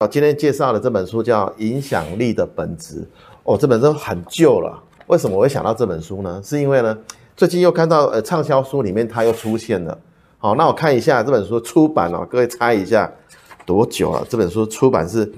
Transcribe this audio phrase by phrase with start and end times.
[0.00, 3.00] 我今天介绍的这本书叫《影响力的本质》
[3.44, 4.78] 哦，这本书很旧了。
[5.06, 6.38] 为什么我会想到这本书呢？
[6.44, 6.98] 是因为呢，
[7.34, 9.98] 最近又看到呃畅销书里面它又出现了。
[10.36, 13.10] 好，那我看一下这本书出版哦，各位猜一下
[13.64, 14.22] 多久了？
[14.28, 15.32] 这本书出版是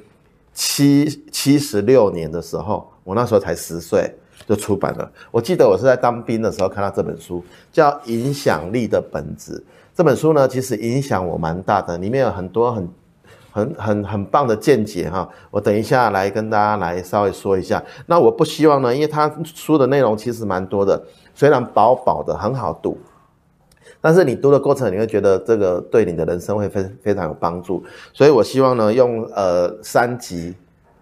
[0.53, 4.13] 七七十六年的时候，我那时候才十岁
[4.45, 5.09] 就出版了。
[5.31, 9.53] 我记得我是在当兵的时候看到这本书，叫《影响力的本质》。
[9.95, 12.89] 这本书呢，其实影响我蛮大的，里面有很多很。
[13.59, 17.83] 很很很棒的见解哈，我等一下来跟大家来稍微说一下。
[18.07, 21.03] 那我不希望呢，因为他书的内容其实蛮多的，
[21.35, 22.97] 虽然薄薄的很好读，
[24.01, 27.83] 但是你读的过程你会觉得这个对你的人生会非非常有帮助。
[28.13, 30.55] 所以我希望呢，用呃三集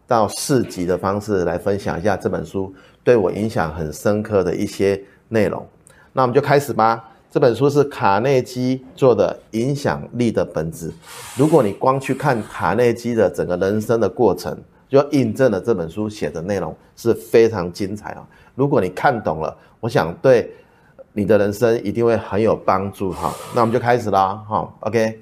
[0.06, 2.72] 到四集的方式来分享一下这本书
[3.04, 5.66] 对我影响很深刻的一些内容。
[6.12, 7.10] 那我们就开始吧。
[7.36, 10.88] 这本书是卡内基做的《影响力的本质》。
[11.36, 18.26] 如果你光去看卡内基的整个人生的过程，就印证了这本书写的内容是非常精彩啊！
[18.54, 20.50] 如果你看懂了，我想对
[21.12, 23.30] 你的人生一定会很有帮助哈。
[23.54, 25.20] 那我们就开始啦哈，OK。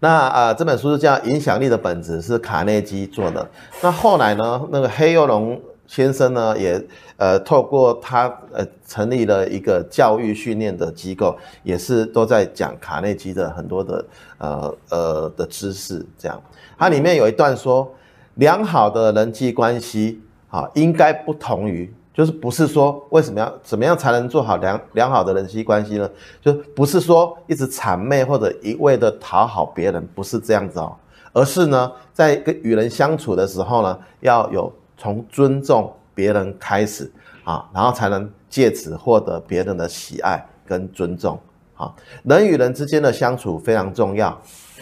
[0.00, 3.48] 那啊，这本书是叫《影响力的本质》，是卡内基做的。
[3.80, 5.62] 那后来呢，那个黑幼龙。
[5.90, 6.80] 先生呢，也
[7.16, 14.04] 呃透过他呃成立了一个教育训练的机构，也是都在讲卡内基的很多的
[14.38, 16.06] 呃呃的知识。
[16.16, 16.40] 这样，
[16.78, 17.92] 它里面有一段说，
[18.36, 26.08] 良好的人际关系啊，应该不同于，就是不是说为什么要怎么样才能做好良良好的人际关系呢？
[26.40, 30.94] 就不是说一直谄媚或者一味的讨好别人，不是这样子哦，
[31.32, 34.72] 而是呢，在跟与人相处的时候呢，要有。
[35.00, 37.10] 从尊重别人开始
[37.44, 41.40] 啊，然后才能借此获得别人的喜爱跟尊重
[41.74, 41.90] 啊。
[42.22, 44.28] 人与人之间的相处非常重要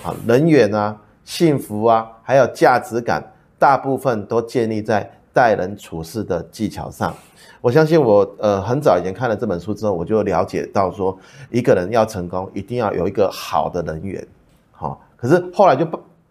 [0.02, 3.24] 啊，人缘啊、幸福啊，还有价值感，
[3.60, 7.14] 大部分都建立在待人处事的技巧上。
[7.60, 11.16] 我相信我呃很早以前看了这本书之后，我就了解到说，
[11.48, 14.26] 一个人要成功，一定要有一个好的人缘。
[14.72, 15.86] 好，可是后来就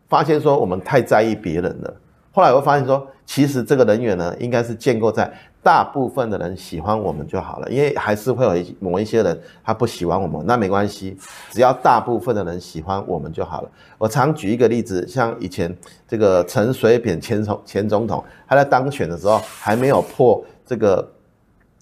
[0.10, 1.94] 发现说，我们太在意别人了。
[2.38, 5.28] 后来我发现说，其实这个人缘呢，应该是建构在
[5.64, 11.18] 大部分的人喜欢我们就好了，因为还是会有一某一些人他不喜欢我们，那没关系，
[11.50, 13.72] 只要大部分的人喜欢我们就好了。
[13.98, 15.76] 我常举一个例子，像以前
[16.08, 21.12] 这个陈水扁前总前总统，他在当选的时候还没有破这个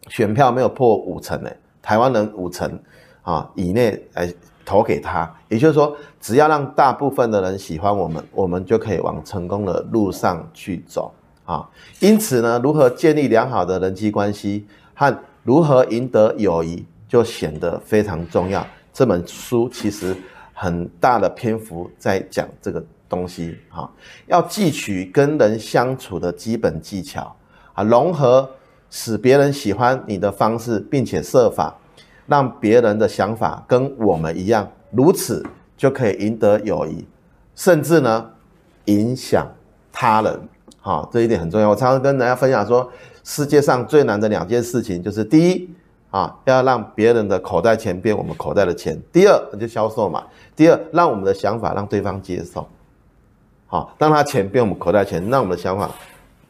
[0.07, 1.51] 选票没有破 五成呢，
[1.81, 2.79] 台湾人五成
[3.23, 4.33] 啊以内哎。
[4.65, 11.13] 投给他，也就是说，只要让大部分的人喜欢我们，我们就可以往成功的路上去走
[11.45, 11.69] 啊。
[11.99, 14.65] 因此呢，如何建立良好的人际关系
[14.95, 18.65] 和如何赢得友谊，就显得非常重要。
[18.91, 20.17] 这本书其实
[20.51, 23.87] 很大的篇幅在讲这个东西啊，
[24.25, 27.35] 要汲取跟人相处的基本技巧
[27.73, 28.49] 啊，融合
[28.89, 31.75] 使别人喜欢你的方式，并且设法。
[32.28, 35.46] 让别人的想法跟我们一样，如此
[35.78, 37.06] 就可以赢得友谊，
[37.56, 38.30] 甚至呢，
[38.86, 39.47] 影响
[39.91, 40.40] 他人。
[40.80, 41.69] 好，这一点很重要。
[41.69, 42.90] 我常常跟大家分享说，
[43.24, 45.69] 世界上最难的两件事情，就是第一
[46.12, 50.22] 啊，要让别人的口袋钱变我们口袋的钱；第二，就销售嘛；
[50.56, 52.68] 第二，让我们的想法让对方接受。
[53.66, 55.90] 好，当他钱变我们口袋钱，让我们的想法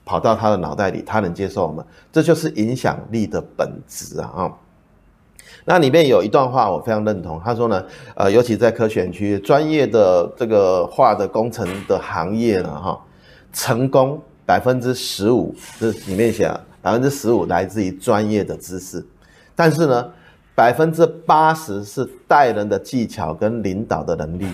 [0.04, 4.52] 跑到他的脑袋里，他能接受我们，这就是影响力的本质啊。
[5.68, 7.42] 那里面有一段话，我非常认同。
[7.44, 7.84] 他说呢，
[8.14, 13.02] 呃，尤其在科学区专业的这个化的工程的行业呢，哈，
[13.52, 16.48] 成功百分之十五，这里面写
[16.84, 19.04] 百分之十五来自于专业的知识，
[19.56, 20.08] 但是呢，
[20.54, 24.46] 百分之八十是带人的技巧跟领导的能力。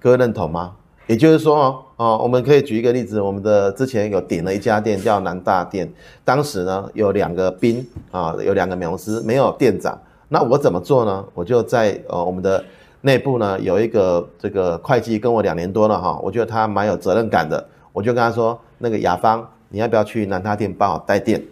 [0.00, 0.72] 各位认同吗？
[1.06, 5.92] 也就是说哦，哦，我们可以举一个例子，我们的之前有点了一家店叫南大店，
[6.24, 10.00] 当时呢有两个兵啊，有两个美容师，没有店长。
[10.32, 11.24] 那我怎么做呢？
[11.34, 12.64] 我就在呃我们的
[13.00, 21.42] 内部呢有一个这个会计跟我两年多了哈，我觉得他蛮有责任感的，我就跟他说，那个雅芳，你要不要去南大店帮我带店？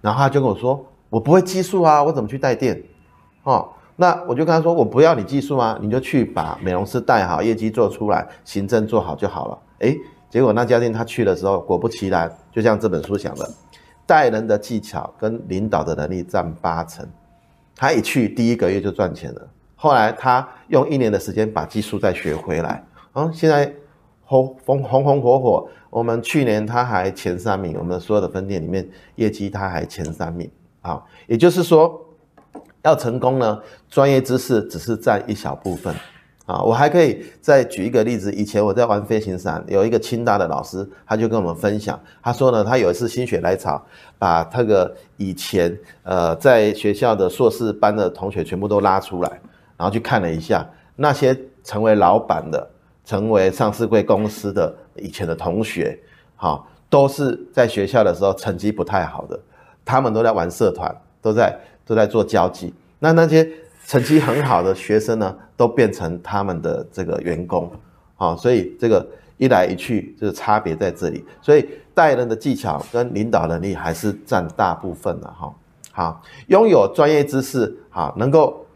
[0.00, 2.82] 然后他就跟我说，我不会技术啊，我怎么去带店？
[3.44, 9.58] 哦，那我就跟他说，我不要你技术啊，你就去把美容师带好，业绩做出来，行政做好就好了。
[9.78, 9.96] 诶，
[10.28, 13.48] 结果那家店他去的时候，果不其然，就像这本书讲的，
[14.04, 17.06] 带人的技巧跟领导的能力占八成。
[17.84, 22.82] 他一去第一个月就赚钱了，后来他用一年的时间把技术再学回来，
[23.12, 23.70] 啊，现在
[24.22, 25.68] 红红红红火火。
[25.90, 30.50] 我们去年他还前三名，我们所有的分店里面业绩他还前三名
[30.80, 31.02] 啊。
[31.26, 32.02] 也就是说，
[32.80, 33.60] 要成功呢，
[33.90, 35.94] 专业知识只是占一小部分
[36.46, 38.30] 啊，我还可以再举一个例子。
[38.34, 43.82] 以前我在玩飞行伞，有一个清大的老师，他就跟我们分享，他说呢，他有一次心血来潮，
[44.18, 49.30] 把那个以前呃在学校的硕士班的同学全部都拉出来，
[49.78, 52.68] 然后去看了一下那些成为老板的、
[53.06, 55.98] 成为上市贵公司的以前的同学，
[56.36, 59.40] 好，都是在学校的时候成绩不太好的，
[59.82, 63.48] 他们都在玩社团，都在都在做交际，那那些。
[63.86, 67.70] 成绩很好的学生呢，都变成他们的这个员工，
[68.16, 71.24] 啊，所以这个一来一去就是差别在这里。
[71.42, 75.54] 所以带人的技巧跟领导能力还是占大部分的哈。
[75.92, 78.66] 好，拥有专业知识，好，能够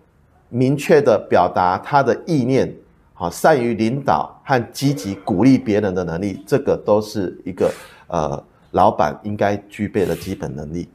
[0.50, 2.72] 明确的表达他的意念，
[3.14, 7.72] 好，善于领导和积极鼓励别人的能力，这个都是一个
[8.06, 8.40] 呃
[8.70, 10.88] 老板应该具备的基本能力。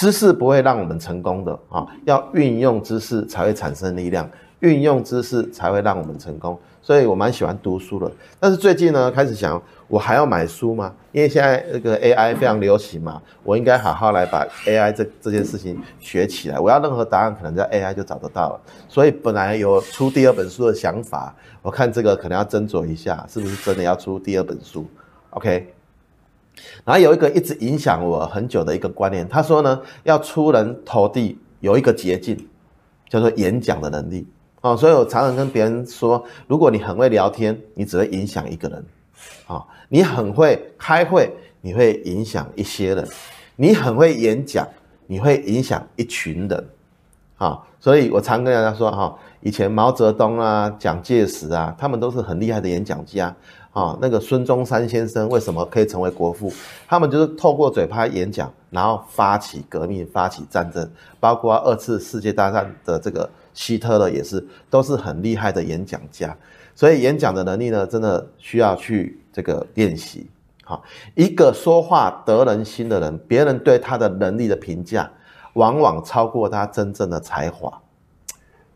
[0.00, 4.26] 知识不会让我们成功的啊，要运用知识才会产生力量，
[4.60, 6.58] 运用知识才会让我们成功。
[6.80, 10.90] 所以我蛮喜欢读书的，但是最近呢，开始想，我还要买书吗？
[11.12, 16.58] 因为现在这个 AI 非常流行嘛，我应该好好来把 AI 这这件事情学起来。
[16.58, 18.60] 我要任何答案，可能在 AI 就找得到了。
[18.88, 24.86] 所以本来有出第二本书的想法，我看这个可能要斟酌一下，是不是真的要出第二本书
[25.28, 25.74] ？OK。
[26.84, 32.36] 然后有一个一直影响我很久的一个观念，他说呢，要出人头地有一个捷径，
[33.08, 34.26] 叫做演讲的能力。
[34.60, 34.76] 啊。
[34.76, 38.84] 所以我常常跟别人说，如果你很会聊天，你只会影响一个人。
[39.46, 41.30] 啊；你很会开会，
[41.60, 43.04] 你会影响一些人；
[43.56, 44.66] 你很会演讲，
[45.06, 46.68] 你会影响一群人。
[47.40, 47.58] 啊。
[47.80, 53.34] 所以我常跟大家说哈，以前毛泽东啊、蒋介石啊，他们都是很厉害的演讲家。
[53.72, 56.52] 啊，那个孙中山先生为什么可以成为国父？
[56.88, 60.90] 他们就是透过嘴巴演讲，然后发起革命、发起战争，
[61.20, 66.36] 包括二次世界大战的这个希特勒也是，都是很厉害的演讲家。
[66.74, 70.28] 所以演讲的能力呢，真的需要去这个练习。
[70.64, 70.82] 好，
[71.14, 75.08] 一个说话得人心的人，别人对他的能力的评价，
[75.54, 77.80] 往往超过他真正的才华。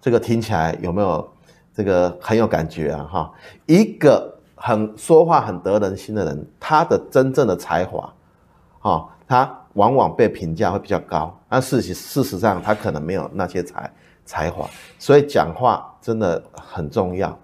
[0.00, 1.29] 这个听起来有没有
[1.75, 3.09] 这个很有感觉啊？
[3.11, 3.32] 哈，
[3.67, 4.32] 一个。
[4.56, 8.11] 很说话很得人心的人，他的真正的才华，
[8.79, 11.38] 哈，他往往被评价会比较高。
[11.50, 13.93] 但事实事实上，他可能没有那些才
[14.25, 14.67] 才华。
[14.99, 17.37] 所以讲话真的很重要。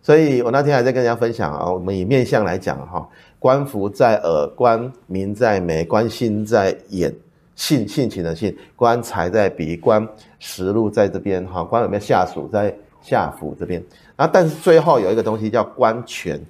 [0.00, 3.08] 所以我那天还在跟大家分享啊，我们以面相来讲哈，
[3.40, 7.12] 观福在耳，观名在眉，观心在眼，
[7.58, 10.08] 性性情的性，官财在鼻，官
[10.38, 13.84] 食禄在这边哈，官有没有下属在下府这边。
[14.16, 16.40] 然后但是最后有一个东西叫官权。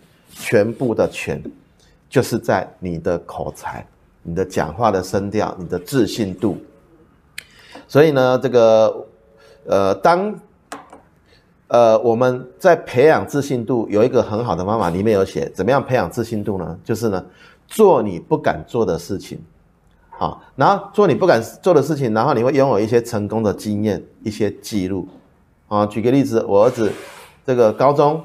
[0.41, 1.43] 全部的权，
[2.09, 3.85] 就是在你的口才、
[4.23, 6.57] 你的讲话的声调、你的自信度。
[7.89, 9.05] 所以呢，这个
[9.65, 10.33] 呃，当
[11.67, 16.79] 呃我们在培养自信度，有一个很好的方法，里面有写怎么样培养自信度呢？
[16.85, 17.25] 就是呢，
[17.67, 19.43] 做你不敢做的事情，
[20.19, 25.07] 好，然后做你不敢做的事情，然后你会拥有一些成功的经验、一些记录。
[25.69, 26.93] 啊，举个例子，我儿子
[27.47, 28.21] 这个高中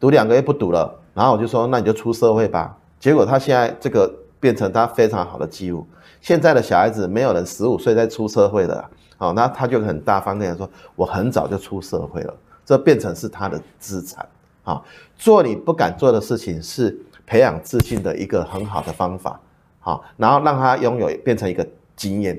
[0.00, 0.92] 读两个月不读了。
[1.14, 2.76] 然后我就说，那你就出社会吧。
[2.98, 5.86] 结果他现在这个变成他非常好的记录。
[6.20, 8.84] 现在的小孩子没有人十五岁再出社会的，
[9.16, 12.34] 好，那他就很大方跟人说，我很早就出社会了，
[12.64, 14.26] 这变成是他的资产。
[14.64, 14.84] 好，
[15.16, 19.40] 做你不敢做的事情是培养自信的一个很好的方法。
[19.86, 21.64] 好，然后让他拥有变成一个
[21.94, 22.36] 经验。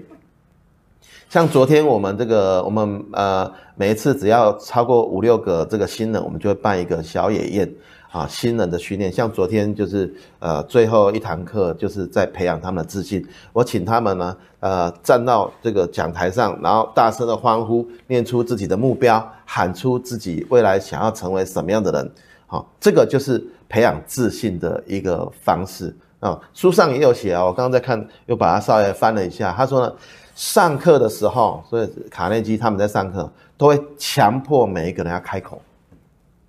[1.29, 7.73] 像昨天我们这个，我们呃每一次只要超过五六个这个新人，我们就会办一个小野宴。
[8.09, 13.25] 啊，新人的训练，像昨天就是呃最后一堂课，就是在培养他们的自信。
[13.53, 22.11] 我请他们呢，呃站到这个讲台上，然后大声的欢呼，念出自己的目标，喊出自己未来想要成为什么样的人。
[22.45, 26.39] 好，这个就是培养自信的一个方式啊。
[26.53, 29.53] 书上也有写啊，我刚刚在看，又把它稍微翻了一下。
[29.55, 29.93] 他说呢，
[30.35, 35.61] 上课的时候，所以卡内基他们在上课都会强迫每一个人要开口，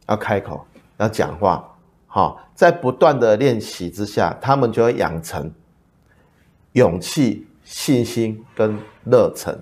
[0.06, 0.64] 要开口。
[1.00, 1.64] 要讲话，
[2.08, 5.48] 好，在不断的练习之下，他们就会养成
[6.72, 9.56] 勇气、信心跟热忱，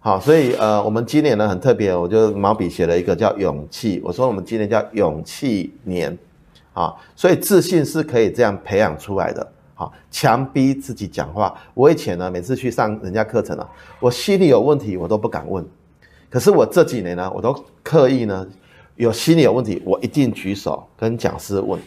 [0.00, 6.18] 好，所以呃，我们今年呢很特别，我就毛笔写了一个叫勇气，我说我们今年叫勇气年，
[6.74, 11.56] 啊，所以自信是可以这样培养出来的，好，强逼自己讲话。
[11.72, 13.66] 我以前呢，每次去上人家课程啊，
[14.00, 15.64] 我心里有问题，我都不敢问，
[16.28, 18.46] 可是我这几年呢，我都刻意呢。
[18.96, 21.80] 有心里有问题，我一定举手跟讲师问，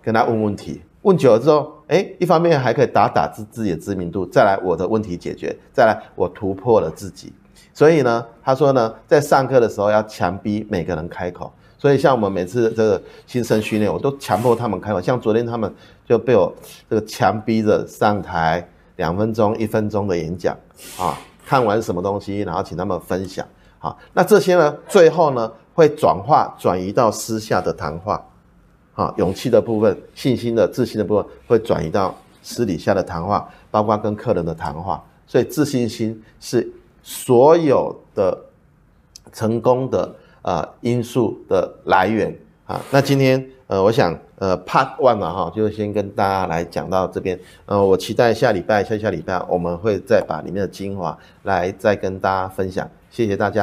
[0.00, 0.80] 跟他问问题。
[1.02, 7.32] 问久了之后，哎，一方面还可以打打自自己的知名度，再来我的问题解决，再来我突破了自己。
[7.74, 11.52] 所以呢，他说呢，在上课的时候要强逼每个人开口。
[11.82, 15.02] 所以像我们每次这个新生训练，我都强迫他们开会。
[15.02, 15.74] 像昨天他们
[16.06, 16.54] 就被我
[16.88, 20.56] 这个强逼着上台两分钟、一分钟的演讲
[20.96, 23.44] 啊，看完什么东西，然后请他们分享。
[23.80, 28.24] 好，那这些呢，最后呢会转化转移到私下的谈话。
[28.94, 35.02] 啊，勇气的部分、信心的、自信的部分会转移到私底下的谈话，包括跟客人的谈话。
[35.26, 36.72] 所以自信心是
[37.02, 38.38] 所有的
[39.32, 42.80] 成功的呃因素的来源啊。
[42.90, 47.38] 那今天呃，我想呃 Part One 嘛哈，就先跟大家来讲到这边。
[47.66, 52.88] 呃，我期待下礼拜、下下礼拜我们会再把里面的精华来再跟大家分享。
[53.10, 53.60] 谢谢大家。